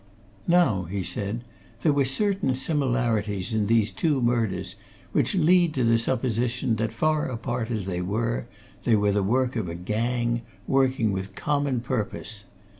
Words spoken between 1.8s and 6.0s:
"there were certain similarities in these two murders which lead to the